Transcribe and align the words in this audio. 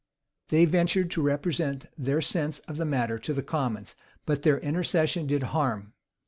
They 0.49 0.65
ventured 0.65 1.11
to 1.11 1.21
represent 1.21 1.85
their 1.95 2.21
sense 2.23 2.57
of 2.61 2.77
the 2.77 2.85
matter 2.85 3.19
to 3.19 3.33
the 3.35 3.43
commons; 3.43 3.95
but 4.25 4.41
their 4.41 4.57
intercession 4.59 5.27
did 5.27 5.43
harm. 5.53 5.93